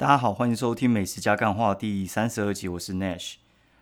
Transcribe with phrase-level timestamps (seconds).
[0.00, 3.34] 大家好，欢迎收听《美食加干话》第三十二集，我是 Nash。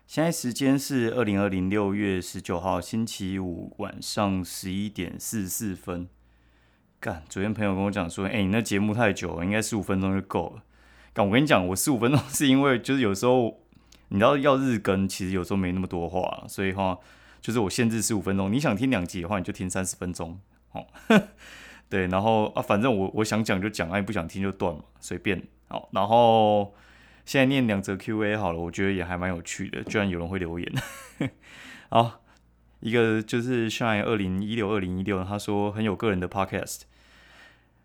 [0.08, 6.08] 现在时间是二零二零六月十九号星期五晚上十一点四十四分。
[6.98, 10.64] 干，昨天朋友跟我讲说，哎、你那节目太久了，应该十五分钟就够了。
[11.12, 13.56] 干，我跟你讲，我十五分钟是因为就是有时候
[14.08, 16.98] 你知道要日更，其实有时候没那么多话，所以话
[17.40, 18.52] 就是我限制十五分钟。
[18.52, 20.40] 你想听两集的话，你就听三十分钟
[20.72, 20.84] 哦。
[21.88, 25.42] 对，然后啊，反正我我想讲就讲，哎、不想听就断嘛，随便。
[25.68, 26.74] 好，然后
[27.24, 30.72] 现在念两则 Q&A 好了，我觉得也还蛮有趣的，居然有人会留言。
[31.90, 32.20] 好，
[32.80, 36.82] 一个就是 Shine 二零一六二零一六，他说很有个人的 Podcast。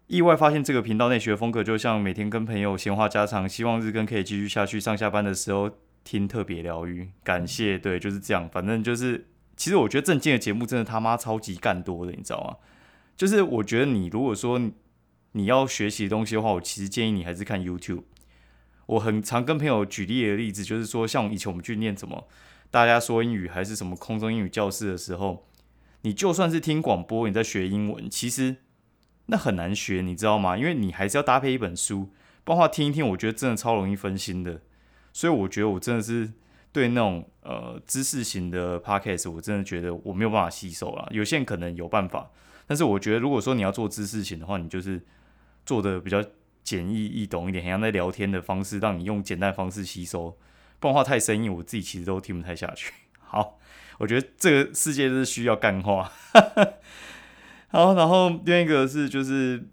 [0.08, 4.80] 意外发现这个频道内学风格就像每天跟朋友闲话家常，希望日更可以继续下去。
[4.80, 5.72] 上下班的时候
[6.04, 7.80] 听特别疗愈，感谢。
[7.80, 8.48] 对，就是这样。
[8.50, 12.58] 反正就是，其实我觉得正经的节目真的他妈超级干多的，你知道吗？
[13.16, 14.60] 就是我觉得你如果说
[15.34, 18.04] 你要学习东西的话，我其实建议你还是看 YouTube。
[18.86, 22.28] 我很常跟朋友举例的例子，就是说，像以前我们去念什么
[22.70, 25.48] 大家说英语还是什么空中英语教室的时候，
[26.02, 28.58] 你就算是听广播，你在学英文，其实
[29.28, 30.58] 那很难学，你知道吗？
[30.58, 32.10] 因为你还是要搭配一本书，
[32.44, 34.62] 不然的话听一听，我觉得真的超容易分心的。
[35.14, 36.34] 所以我觉得我真的是
[36.74, 41.08] 对那种呃知识型的 podcast，我真的觉得我没有办法吸收了。
[41.12, 42.30] 有些人可能有办法，
[42.68, 45.02] 但是我觉得如果说你要做知识型的话，你就是
[45.66, 46.24] 做的比较
[46.64, 50.38] 简易易懂一点，很像在聊天的方式，让你用简单的方式吸收。
[50.80, 52.94] 不然的话太生硬，我自己其实都听不太下去。
[53.20, 53.60] 好，
[54.00, 56.12] 我觉得这个世界是需要干话。
[57.70, 59.68] 好，然后另一个是就是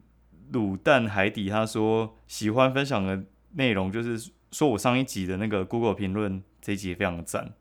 [0.52, 7.52] 卤蛋海底，他说喜欢分享的内容就是说我上一集的那个 Google 评论这一集也非常的赞，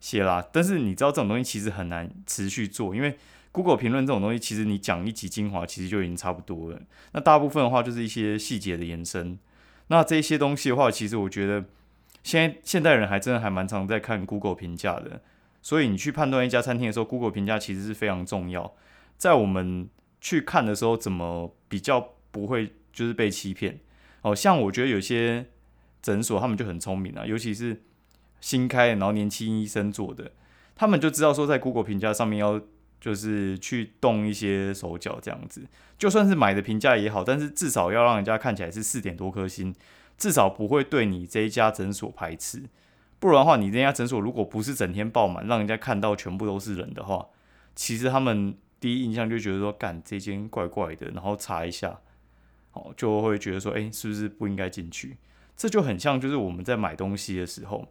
[0.00, 0.46] 谢啦。
[0.52, 3.18] 但是你知道这种东西其实很难持续做，因为
[3.56, 6.78] Google 评论这种东西，其实你讲一集精华其实就已经差不多了。
[7.12, 9.38] 那大部分的话就是一些细节的延伸。
[9.86, 11.64] 那这些东西的话，其实我觉得
[12.22, 15.22] 现在现代人还真的还蛮常在看 Google 评价的。
[15.62, 18.74] 所以你去判断一家餐厅的时候，Google 评价其实是非常重要。
[19.16, 19.88] 在我们
[20.20, 23.80] 去看的时候，怎么比较不会就是被欺骗？
[24.20, 25.46] 哦，像我觉得有些
[26.02, 27.82] 诊所他们就很聪明啊，尤其是
[28.42, 30.32] 新开然后年轻医生做的，
[30.74, 32.60] 他们就知道说在 Google 评价上面要
[33.00, 35.66] 就是去动一些手脚这样子，
[35.98, 39.74] 就算是买的评价也好，但是至少要让人家看起来是四点多颗星，
[40.16, 42.62] 至少不会对你这一家诊所排斥。
[43.18, 47.26] 不然的话，你这家诊所如果不是整天爆满，让人家看到全部都是人的话，
[47.74, 52.00] 其实他们第一印象就觉得说，干这间怪怪的，然后查一下，
[52.72, 55.16] 哦，就会觉得说，诶，是不是不应该进去？
[55.56, 57.88] 这就很像就是我们在买东西的时候，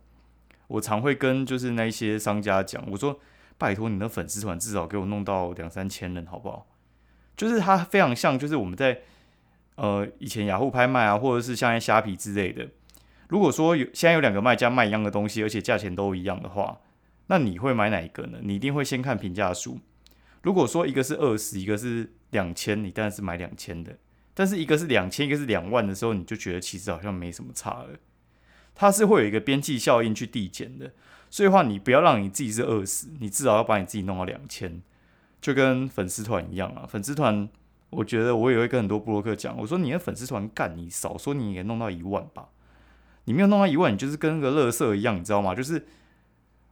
[0.68, 3.20] 我常会跟就是那些商家讲，我说，
[3.58, 6.68] 拜托你的粉丝团至少给我弄到两三千人，好不好？
[7.38, 9.02] 就是它非常像，就是我们在
[9.76, 12.68] 呃以前雅虎拍卖啊，或者是像虾皮之类的。
[13.28, 16.80] 如果说有现在有两个卖家卖一样的东西，而且价钱都一样的话，
[17.28, 18.40] 那你会买哪一个呢？
[18.42, 19.80] 你一定会先看评价数。
[20.44, 23.98] 如果说一个是二十，一个是两千，你当然是买两千的。
[24.34, 27.90] 但是一个是两千，一个是两万的时候，你就觉得其实好像没什么差了。
[28.76, 30.92] 它是会有一个边际效应去递减的，
[31.36, 34.82] 所以的话你不要让你自己是二十，你至少要把你自己弄到两千，
[35.42, 36.86] 就跟粉丝团一样啊。
[36.88, 37.50] 粉丝团，
[37.90, 42.48] 我觉得我也会跟很多布洛克讲，我说你的粉丝团干，你少说你也弄到一万吧。
[43.26, 45.54] 你没有弄到一万，你就是跟个乐色一样，你知道吗？
[45.54, 45.86] 就是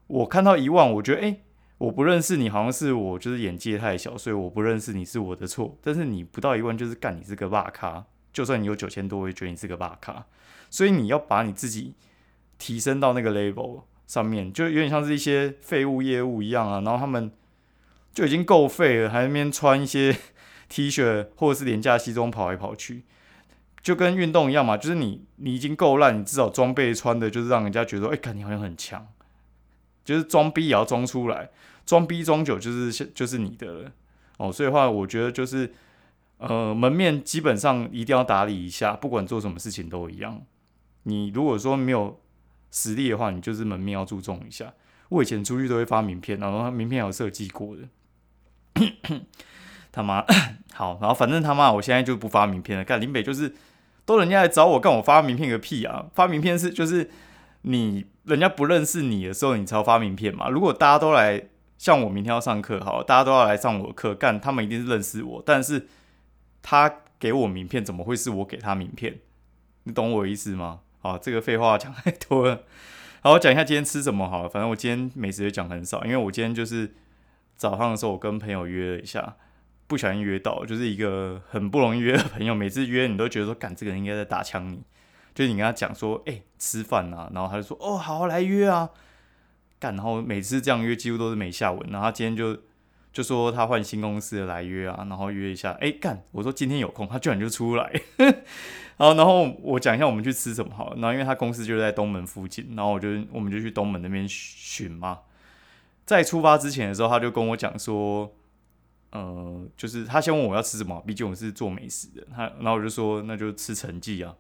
[0.08, 1.42] 我看到一万，我觉得诶，欸
[1.80, 5.78] 我不认识你，好像是我就是眼界太小，所以我不认识你是我的错。
[5.82, 10.26] 但是你不到一万，就是干你是个大咖，就算你有九千多，我也觉得你是个大咖。
[10.70, 11.96] 所以你要把你自己
[12.58, 16.82] 提升到那个 level 上面，就有点像是一些废物业务一样啊。
[16.82, 17.32] 然后他们
[18.14, 20.16] 就已经够废了， 还在那边穿一些
[20.70, 23.04] T 恤或者是廉价西装跑来跑去。
[23.82, 29.06] 就跟运动一样嘛，就是你你已经够烂，你至少装备穿的就是让人家觉得，哎、看你好像很强，
[30.06, 31.50] 就是装逼也要装出来，
[31.86, 33.92] 装逼装久就是就是你的了
[34.38, 34.50] 哦。
[34.50, 35.74] 所以的话，我觉得就是
[36.38, 40.42] 呃门面基本上一定要打理一下，不管做什么事情都一样。
[41.04, 42.18] 你如果说没有
[42.74, 44.74] 实力的话，你就是门面要注重一下。
[45.08, 47.84] 我以前出去都会发名片，然后他名片有设计过的。
[49.94, 50.26] 他妈
[50.74, 52.84] 好，然后反正他妈我现在就不发名片了。
[52.84, 53.56] 干林北就是。
[54.06, 56.08] 都人家来找我，干我发名片个屁啊！
[56.14, 57.10] 发名片是就是
[57.62, 60.50] 你人家不认识你的时候，你才要发名片嘛。
[60.50, 61.48] 如果大家都来，
[61.78, 65.88] 像我明天要上课，好，大家都要来上我的课，干他们一定是认识我，但是
[66.62, 69.22] 他给我名片，怎么会是我给他名片？
[69.84, 70.82] 你懂我意思吗？
[71.04, 72.64] 好，这个废话讲太多了。
[73.22, 74.50] 好，我讲一下今天吃什么好了。
[74.50, 76.96] 反正我今天美食也讲很少，因为我今天就是
[77.58, 79.36] 早上的时候，我跟朋友约了一下。
[79.86, 82.56] 不小心约到，就是一个很不容易约的朋友。
[82.56, 84.82] 每次约你都觉得说，干这个人应该在打枪你，
[85.36, 88.90] 就是你跟他讲说，哎，吃饭啊，然后他就说，哦，好，来约啊，
[89.80, 92.58] 干，然后每次这样约几乎都是没下文，然后他今天就
[93.14, 97.94] 就说他换新公司来约啊，然后约一下，哎，干，我说今天有空，他居然就出来，
[98.98, 105.20] 好，然后我讲一下我们去吃什么好，然后因为他公司就在东门附近，然后我就我们就去东门那边寻嘛，
[106.06, 108.34] 在出发之前的时候，他就跟我讲说。
[109.16, 112.28] 呃，就是他先问我要吃什么，毕竟我是做美食的。
[112.36, 114.36] 他，然后我就说那就吃陈记啊。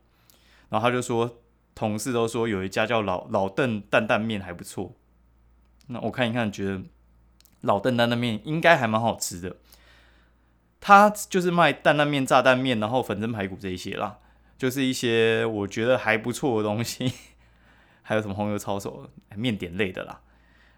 [0.70, 1.30] 然后他就说，
[1.76, 4.96] 同事都说有一家叫老老邓担担面还不错。
[5.90, 6.82] 那我看一看，觉得
[7.64, 9.58] 老邓担的面应该还蛮好吃的。
[10.80, 14.20] 他就是卖担担面、炸弹面，然后粉蒸排骨这一些啦，
[14.58, 17.12] 就是一些我觉得还不错的东西。
[18.04, 20.22] 还有什么红油抄手、面点类的啦。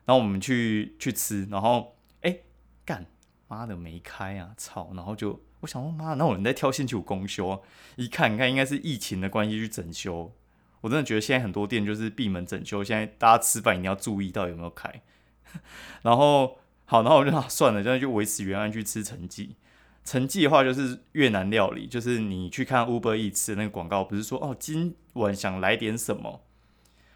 [0.05, 2.37] 然后我们去去吃，然后哎
[2.83, 3.05] 干。
[3.47, 4.55] 妈的没开啊！
[4.57, 4.91] 操！
[4.95, 7.61] 然后就我想说，妈，那有人在挑星期五公休？
[7.95, 10.33] 一看，看应该是疫情的关系去整修。
[10.81, 12.83] 我真的觉得现在很多店就是闭门整修。
[12.83, 15.03] 现在大家吃饭一定要注意到有没有开。
[16.01, 19.55] 然后好，然后我就算了，现在就维持原案去吃陈记。
[20.03, 26.41] 陈记的话就是越南料理，就是你去看 Uber Eats 那个广告，不是说哦今晚想来点什么？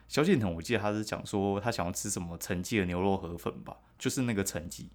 [0.08, 4.90] 萧敬腾我记得他是讲说他想要吃什么陈记的牛肉河粉吧，就是那个陈记。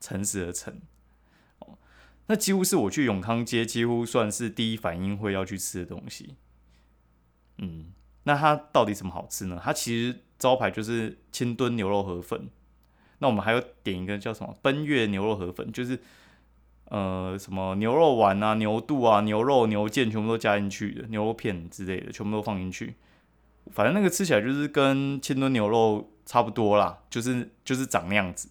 [0.00, 0.82] 诚实的诚，
[1.60, 1.78] 哦，
[2.26, 6.36] 那几乎是我去永康街，几乎算是第一反应会要去吃的东西。
[7.56, 7.94] 嗯，
[8.24, 9.58] 那它到底什么好吃呢？
[9.64, 12.50] 它其实招牌就是清炖牛肉河粉。
[13.18, 15.98] 那我们还有点一个叫什么奔月牛肉河粉，就是
[16.86, 22.94] 呃什么牛肉丸啊、牛肚啊、牛肉、牛腱全部都加进去的，牛肉片之类的全部都放进去。
[23.72, 28.50] 反正那个吃起来就是跟清炖牛肉差不多啦，就是就是长那样子。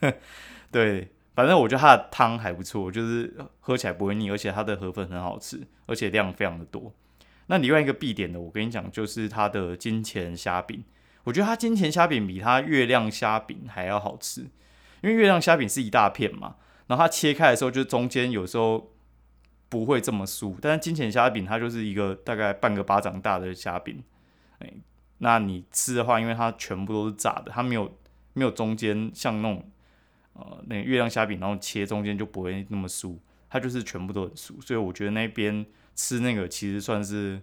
[0.70, 6.92] 对，反正我觉得它的汤还不错，就是喝起来不会腻，而且它的河粉很好吃，而且量非常的多。
[7.48, 10.82] 那另外一个必点的，我跟你讲，就是它的金钱虾饼。
[11.26, 14.42] 我觉得它金钱虾饼比它月亮虾饼还要好吃，
[15.02, 16.56] 因为月亮虾饼是一大片嘛，
[16.86, 18.92] 然后它切开的时候，就中间有时候
[19.68, 24.02] 不会这么酥，但是金钱虾饼它就是一个大概半个巴掌大的虾饼。
[24.60, 24.72] 哎，
[25.18, 27.98] 那你吃的话，因为它全部都是炸的，它没有
[28.32, 29.70] 没有中间像那种。
[30.38, 33.16] 呃，那月亮虾饼，然后切中间就不会那么酥，
[33.48, 35.64] 它就是全部都很酥，所以我觉得那边
[35.94, 37.40] 吃那个其实算是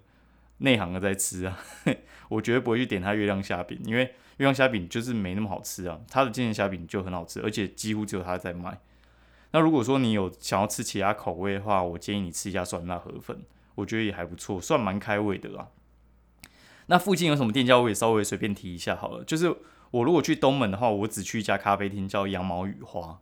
[0.64, 1.58] 内行的在吃啊，
[2.28, 8.80] 我绝对不会去点它月亮虾饼，因为月亮虾饼就是没那么好吃啊，它的金钱虾饼就很好吃，而且几乎只有它在卖。
[9.52, 13.42] 那如果说你有想要吃其他口味的话，我建议你吃一下酸辣河粉，
[13.76, 15.70] 我觉得也还不错，算蛮开胃的啦。
[16.88, 19.56] 那附近有什么店家，我也稍微随便提一下好了，就是。
[19.94, 23.20] 我如果去东门的话，我只去一家咖啡厅，叫羊毛雨花。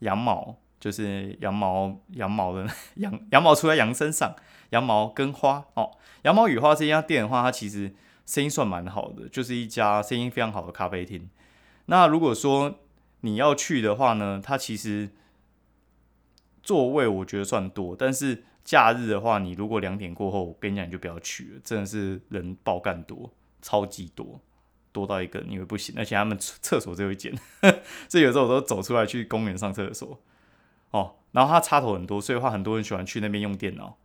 [0.00, 4.34] 羊毛就是羊毛，羊毛的 羊，羊毛出在羊身上，
[4.70, 5.90] 羊毛跟花哦。
[6.22, 7.94] 羊毛与花这家店的话，它其实
[8.26, 11.28] 生意算蛮好的，就是一家生意非常好的咖啡厅。
[11.86, 12.80] 那如果说
[13.20, 15.10] 你要去的话呢，它其实
[16.62, 23.32] 座位我觉得算多，但是假日的话，你如果两点过后，我跟你讲，你就不要去了，真的是人爆干多，
[23.62, 24.40] 超级多。
[24.90, 27.32] 多到一个你会不行，而且他们厕所只有一间，
[28.08, 30.18] 所以有时候我都走出来去公园上厕所。
[30.90, 33.96] 哦，然后它插头很多，所以话很多人喜欢去那边用电脑，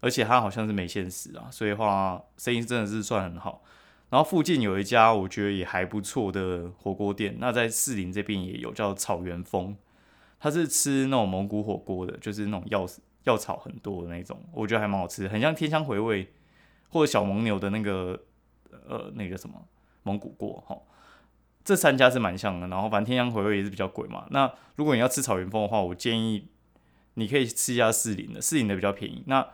[0.00, 3.62] 而且它好像是没限时啊，所以话生意真的是算很好。
[4.10, 9.76] 然后附近有一家我觉得也还不错的火锅店，那在士林这边也有叫草原风，
[10.38, 12.86] 它是吃那种蒙古火锅的，就是那种药
[13.24, 16.32] 药草很多的那种，我觉得还蛮好吃，很像天香回味
[16.90, 18.20] 或者小蒙牛的那个
[18.86, 19.66] 呃那个什么。
[20.04, 20.76] 蒙古锅哈，
[21.64, 24.26] 这三家是蛮像的，然后反正天香回味也是比较贵嘛。
[24.30, 26.48] 那如果你要吃草原风的话，我建议
[27.14, 29.22] 你可以吃一下四零的，四零的比较便宜。
[29.26, 29.46] 那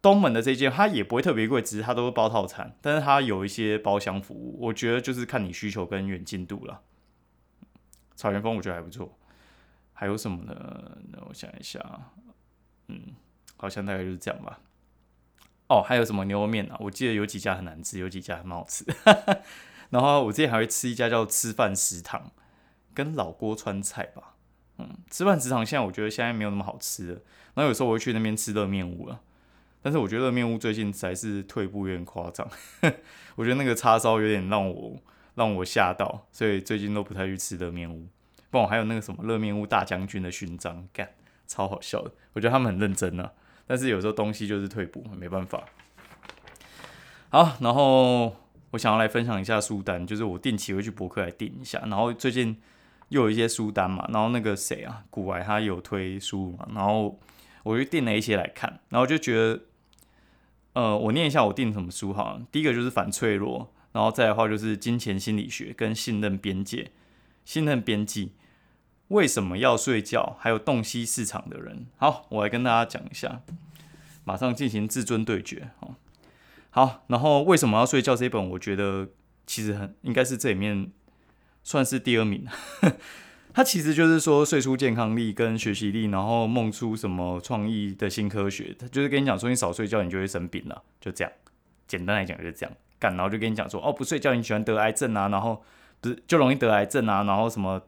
[0.00, 6.82] 东门的这间它也不会特别贵，只是它都是包套餐，但是它有一些包厢服务，我觉得就是看你需求跟远近度了。
[8.14, 9.18] 草原风我觉得还不错，
[9.92, 10.98] 还有什么呢？
[11.10, 11.80] 那我想一下，
[12.88, 13.14] 嗯，
[13.56, 14.60] 好像大概就是这样吧。
[15.68, 16.76] 哦，还有什么牛肉面啊？
[16.80, 18.84] 我记得有几家很难吃，有几家很好吃。
[19.94, 22.32] 然后我之前还会吃一家叫吃饭食堂，
[22.92, 24.34] 跟老锅川菜吧。
[24.78, 27.20] 嗯，吃饭食堂现在我觉得现在没有那么好吃了。
[27.54, 29.20] 然后有时候我会去那边吃热面屋了，
[29.80, 32.44] 但是我觉得热面屋最近才是退步有点夸张。
[33.36, 34.96] 我觉得那个叉烧有点让我
[35.36, 38.08] 让我吓到，所以最近都不太去吃热面屋。
[38.50, 41.08] 不然还有那个什么热面屋大将军的勋章，干
[41.46, 42.10] 超好笑的。
[42.32, 43.30] 我觉得他们很认真啊。
[43.64, 45.62] 但是有时候东西就是退步，没办法。
[47.30, 48.34] 好，然后
[48.74, 51.78] 我想要来分享一下书单，就是我定期会去博客来订一下。
[51.86, 52.60] 然后最近
[53.08, 57.16] 又有一些书单嘛，然后那个谁啊，古外他有推书嘛，然后
[57.62, 59.60] 我就订了一些来看，然后就觉得
[60.72, 62.40] 呃，我念一下我订什么书哈。
[62.50, 66.90] 第一个就是反脆弱，然后再的话就是金钱心理学跟信任边界、
[67.44, 68.32] 信任边际。
[69.08, 70.36] 为什么要睡觉？
[70.40, 71.86] 还有洞悉市场的人。
[71.96, 73.42] 好，我来跟大家讲一下，
[74.24, 75.70] 马上进行至尊对决。
[75.78, 75.94] 哦，
[76.74, 78.16] 好，然后为什么要睡觉？
[78.16, 79.06] 这一本我觉得
[79.46, 80.90] 其实很应该是这里面
[81.62, 82.44] 算是第二名。
[83.54, 88.74] 它其实就是说睡出健康力跟学习力，然后梦出什么创意的新科学。
[88.76, 91.32] 他就是跟你讲说，你少睡觉你就会生病了，就这样。
[91.86, 95.62] 简单来讲就是这样干，然后就跟你讲说，哦，不睡觉你喜欢得癌症啊，然后
[96.00, 97.80] 不是就容易得癌症啊，然后什么。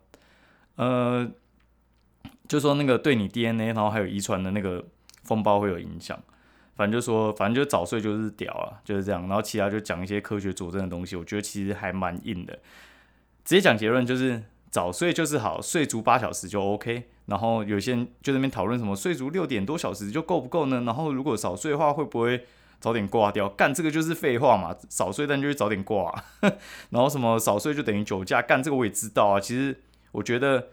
[0.76, 1.28] 呃，
[2.46, 4.84] 就说那个对你 DNA，然后还有遗传的那个
[5.24, 6.16] 风暴会有影响。
[6.76, 9.22] 反正就说，反正就早睡就是屌啊，就是这样。
[9.22, 12.52] 然后其他就讲一些科学佐证的东西，我觉得其实还蛮硬的。
[13.44, 17.08] 直接讲结论就是早睡就是好，睡足八小时就 OK。
[17.26, 20.82] 然后有些人就那边讨论什么睡足六点多小时就够不够呢？
[20.82, 22.44] 然后如果少睡的话会不会
[22.78, 23.48] 早点挂掉？
[23.48, 26.14] 干这个就是废话嘛，少睡但就是早点挂。
[26.90, 28.40] 然后什么少睡就等于酒驾？
[28.40, 29.80] 干这个我也知道啊，其实。
[30.12, 30.68] 我觉得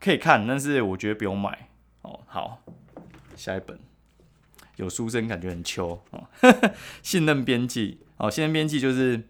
[0.00, 1.68] 可以看，但是我觉得不用买
[2.00, 2.20] 哦。
[2.26, 2.62] 好，
[3.36, 3.78] 下一本
[4.76, 6.24] 有书生感觉很秋 哦。
[7.02, 9.22] 信任边际哦，信任边际就是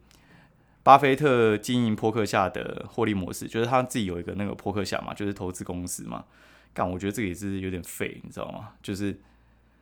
[0.82, 6.24] 巴菲特经营扑克下的获利模式，就是他自己有一个那个扑克下嘛，就是投资公司嘛。
[6.74, 8.70] 干，我觉得这个也是有点废，你知道吗？
[8.82, 9.20] 就是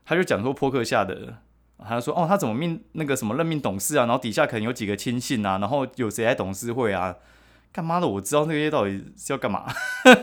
[0.04, 1.38] 他就讲说扑克下的，
[1.78, 7.16] 他说哦，他怎么命那个什么任命董事啊，然后底下可能有几个亲信啊，然后有谁在董事会啊？
[7.72, 9.64] 干妈的，我知道那些到底是要干嘛，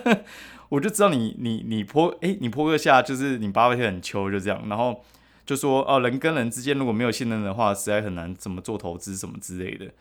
[0.68, 5.02] 我就知道你你你泼哎，你泼个下就是你巴菲特很秋就这样，然后
[5.48, 9.92] 就说哦，人跟人之间如果没有信任的话，实在很难怎么做投资什么之类的。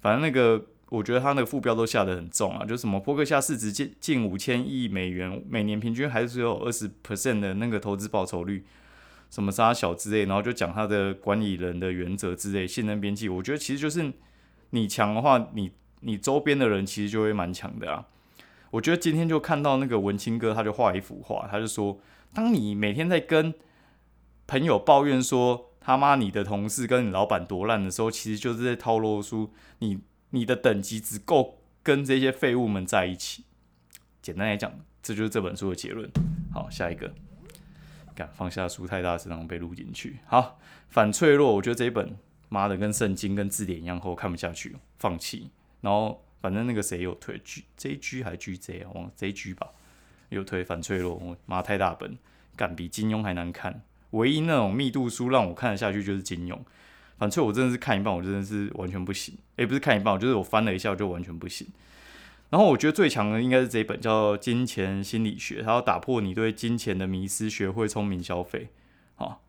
[0.00, 8.64] 反正那个我觉得他那个副标都下得很重啊，就什么扑克下市值近近五千亿美元，每年平均还是只有二十 percent 的那个投资报酬率，
[9.28, 14.10] 什么杀小之类，然后就讲他的管理人的原则之类，信任边际，我觉得其实就是
[14.70, 15.72] 你强的话，你。
[16.02, 18.06] 你周边的人其实就会蛮强的啊！
[18.70, 22.00] 我觉得今天就看到那个文青哥，他就画一幅画，他就说：
[22.32, 23.52] 当你每天在跟
[24.50, 33.44] 朋友抱怨说他妈你的同事跟你老板多烂的时候，其实就是在套路出你你的等级只够跟这些废物们在一起。
[34.20, 36.10] 简单来讲，这就是这本书的结论。
[36.52, 37.14] 好，下一个，
[38.12, 40.18] 敢放下书太大声，然后被录进去。
[40.26, 42.16] 好，反脆弱，我觉得这一本
[42.48, 45.48] 妈的跟圣经跟字典一样厚，看不下去，放弃。
[45.80, 48.90] 然后反正那个谁有推 G J G 还是 G J 啊？
[48.96, 49.68] 忘 J G 吧，
[50.30, 52.18] 有推反脆弱，我妈太大本，
[52.56, 53.82] 敢比金庸还难看。
[54.10, 56.58] 唯一那种密度书让我看得下去就是金庸，
[57.18, 59.36] 反正我真的是看一半，我真的是完全不行。
[59.56, 61.66] 诶，不是看一半，我就是我翻了一下就完全不行。
[62.50, 68.68] 然后我觉得最强的应该是这一本叫《金钱心理学》，它要打破你对金钱的迷失，学会聪明消费。
[69.14, 69.42] 好。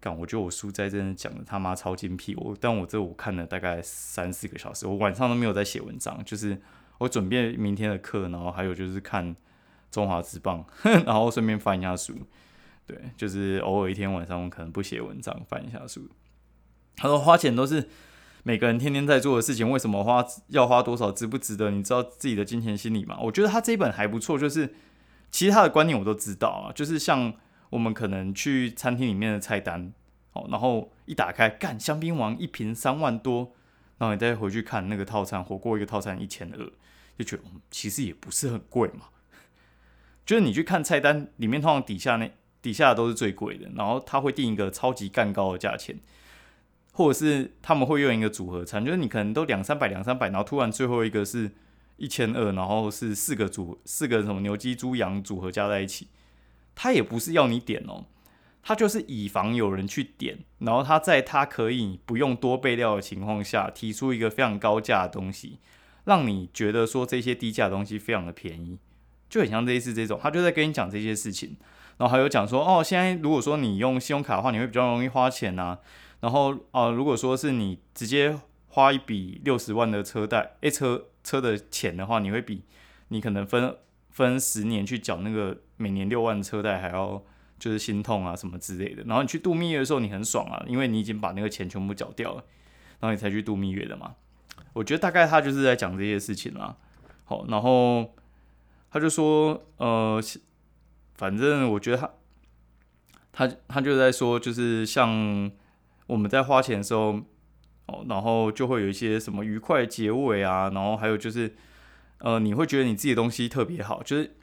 [0.00, 2.34] 干，我觉得我书斋真的讲的他妈超精辟。
[2.34, 6.60] 我，但我这我看了大概三四个小时，我晚上都没有在写文章，就是
[6.98, 9.36] 我准备明天的课，然后还有就是看
[9.92, 12.14] 中华之棒， 然后顺便翻一下书。
[12.86, 16.08] 对，就是偶尔一天晚上我可能不写文章，翻一下书。
[16.96, 17.88] 他说花钱都是
[18.42, 21.70] 每个人天天在做的事情，为什么花要花多少值不值得？
[21.70, 23.18] 你知道自己的金钱心理吗？
[23.22, 24.74] 我觉得他这一本还不错，就是
[25.30, 27.34] 其他的观念我都知道啊，就是像。
[27.72, 29.94] 我们可能去餐厅里面的菜单，
[30.34, 33.54] 哦，然后一打开，干香槟王一瓶三万多，
[33.96, 36.70] 然后你再回去看那个套餐，火锅一个套餐一千二，
[37.16, 39.06] 就觉得其实也不是很贵嘛。
[40.26, 42.30] 就是你去看菜单里面，通常底下那
[42.62, 45.98] 底下都是最贵的，然后他会定一个超级干高的价钱，
[46.92, 51.50] 或者是他们会用一个组合餐，就是你可能都两三百两三百，然后突然最后一个是
[51.96, 56.06] 一千二，然后是四个组四个什么牛鸡猪羊组合加在一起。
[56.74, 58.06] 他也不是要你点哦，
[58.62, 65.58] 他就是以防有人去点，然后他在他可以不用多备料的情况下，提出一个非常高价的东西，
[66.04, 68.78] 让你觉得说这些低价的东西非常的便宜，
[69.32, 71.56] 就很像这一次这种，他就在跟你讲这些事情，
[71.96, 75.78] 然后还有讲说哦，现在如果说你用信用卡的话，你会比较容易花钱呐，
[76.20, 82.64] 然后啊，如果说是你直接花一笔六十万的车贷，诶，车车的钱的话，你会比
[83.08, 83.74] 你可能分。
[84.12, 87.22] 分十年去缴那个每年六万车贷，还要
[87.58, 89.02] 就是心痛啊什么之类的。
[89.06, 92.44] 然后你去度蜜月的时候，你很爽啊，因为你已经把那个钱全部缴掉了，
[93.00, 94.16] 然后你才去度蜜月的嘛。
[94.74, 96.76] 我觉得大概他就是在讲这些事情啦。
[97.24, 98.14] 好，然后
[98.92, 100.22] 他就说，呃，
[101.14, 102.10] 反正我觉得他
[103.32, 105.50] 他他就在说，就是像
[106.06, 107.20] 我们在花钱的时候，
[107.86, 111.56] 哦，然后就会有一些什么愉快结尾啊，然后还有就是。
[112.24, 114.36] 呃，你会觉得你自己的东西特别好，就是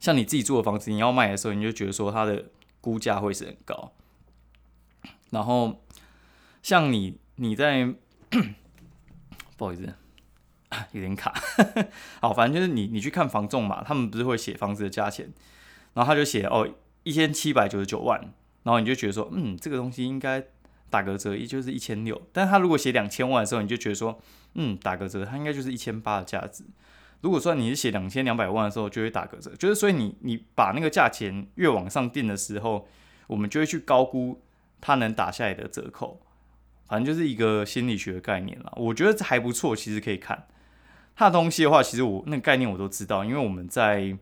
[0.00, 2.46] 像你自己住的房子，你要卖的时候，你就觉得说它的
[2.80, 3.92] 估价会是很高。
[5.30, 5.84] 然后
[6.64, 7.94] 像你你在
[9.56, 9.94] 不好意思，
[10.92, 11.34] 有点卡。
[12.20, 15.32] 好，反正就是你你去看房仲嘛，他们不是会写房子的价钱，
[15.94, 16.68] 然后他就写哦
[17.02, 18.20] 一千七百九十九万，
[18.62, 20.42] 然后你就觉得说嗯这个东西应该
[20.90, 22.20] 打个折，也就是一千六。
[22.32, 24.20] 但他如果写两千万的时候，你就觉得说
[24.54, 26.64] 嗯打个折，它应该就是一千八的价值。
[27.20, 29.50] 如果说你是写两千两百万的时候，就会打个折。
[29.58, 32.86] 就是所以你你把那个价钱越往上定的时候，
[33.26, 34.42] 我们就会去高估
[34.80, 36.20] 它能打下来的折扣。
[36.86, 40.46] 反正就是一个心理学的概念啦，我觉得这还不错，其实可以看
[41.16, 44.16] 它的东西的话，其实我那个概念我都知道，因为我们在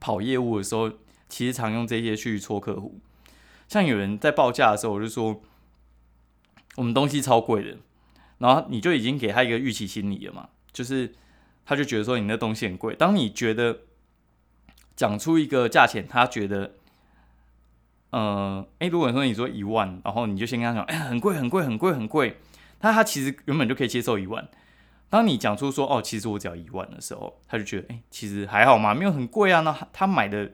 [0.00, 0.90] 跑业务的时候，
[1.28, 3.00] 其实常用这些去戳客户。
[3.68, 5.42] 像有人在报价的时候，我就说
[6.76, 7.78] 我们东西超贵的，
[8.38, 11.14] 然后你就已经给他一个预期心理了嘛，就是
[11.64, 12.94] 他就觉得说你那东西很贵。
[12.94, 13.80] 当你觉得
[14.96, 16.74] 讲出一个价钱，他觉得。
[18.10, 22.36] 呃，哎，如果说你说一万，然后你就先跟他讲，哎，很贵，很贵，很贵，很贵。
[22.82, 24.46] 那他其实原本就可以接受一万。
[25.12, 29.60] 当你讲出说，哦，其实我只要一万的时候，他就觉得，哎，其实还好嘛，没有很贵啊。
[29.60, 30.52] 那他买的，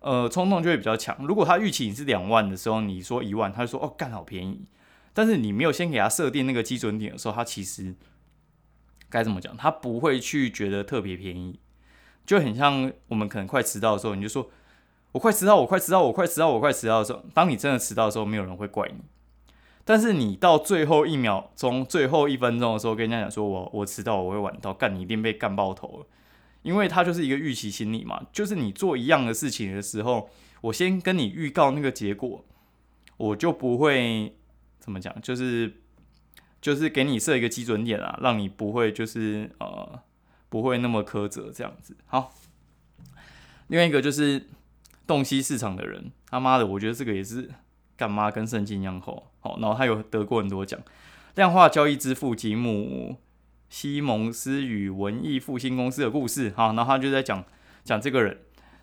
[0.00, 1.16] 呃，冲动就会比较强。
[1.20, 4.66] 如果他预期你是两万的时候，你说一万，他就说，哦，干好便宜。
[5.12, 7.94] 但是你没有先给他设定那个基准点的时候，他其实
[9.08, 9.56] 该怎么讲？
[9.56, 11.60] 他不会去觉得特别便宜，
[12.26, 14.50] 就很像我们可能快迟到的时候，你就说。
[15.12, 18.96] 我快迟到，我快迟到，我快迟到，我快迟到的时候，当你真的迟到的时候，没有人会怪你。
[19.84, 26.06] 但是你到最后一秒钟、最后一分钟的时候，跟人家讲说我我迟到，我会晚到，干你一定被干爆头了。
[26.62, 30.30] 因为他就是一个预期心理嘛，就是你做一样的事情的时候，
[30.62, 32.44] 我先跟你预告那个结果，
[33.18, 34.36] 我就不会
[34.78, 35.80] 怎么讲，就是
[36.60, 40.00] 就是给你设一个基准点啊，让你不会就是呃
[40.48, 41.96] 不会那么苛责这样子。
[42.06, 42.32] 好，
[43.66, 44.48] 另外一个就是。
[45.06, 47.50] 洞悉市场的人，他妈的，我觉得这个也是
[47.96, 49.30] 干妈跟圣经一样厚。
[49.40, 50.80] 好，然后他有得过很多奖，
[51.34, 53.18] 量化交易之父吉姆
[53.68, 56.52] 西蒙斯与文艺复兴公司的故事。
[56.56, 57.44] 好，然后他就在讲
[57.84, 58.38] 讲这个人，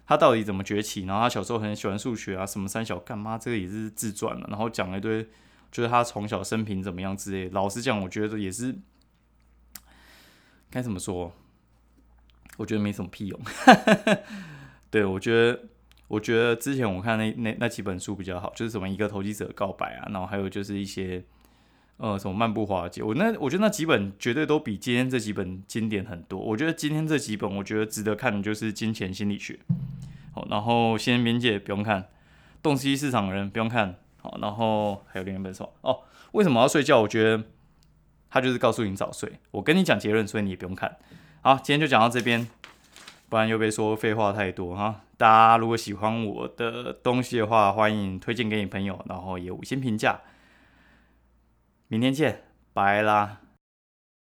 [0.06, 1.06] 他到底怎么崛起。
[1.06, 4.45] 然后他小时候很喜欢数学啊，什么三小干妈，这个也是自传了。
[4.50, 5.28] 然后讲了一堆，
[5.71, 7.50] 就是他从小生平怎么样之类。
[7.50, 8.76] 老实讲，我觉得也是
[10.69, 11.34] 该怎么说？
[12.58, 13.39] 我觉得没什么屁用。
[14.91, 15.63] 对我觉得。
[16.12, 21.24] 我觉得之前我看那那那几本书比较好，就是什么一个投机者告白啊，然后还有就是一些
[21.95, 26.38] 呃什么漫步华尔街，我那我觉得那几本绝对都比今天这几本经典很多。
[26.38, 29.54] 我觉得今天这几本我觉得值得看的就是《金钱心理学》，
[30.34, 32.02] 好，然后《先边界》不用看，
[32.62, 36.02] 《洞悉市场的人》不用看，好，然后还有另一本什么哦？
[36.34, 37.00] 为什么要睡觉？
[37.00, 37.41] 我觉得
[38.30, 39.39] 他就是告诉你早睡。
[39.52, 40.97] 我跟你讲结论，所以你也不用看。
[41.39, 42.50] 好，今天就讲到这边。
[43.30, 45.04] 不然又被说废话太多哈！
[45.21, 50.19] 大家如果喜欢我的东西的话，欢迎推荐给你朋友，然后也五星评价。
[51.89, 53.41] 明天见，拜啦！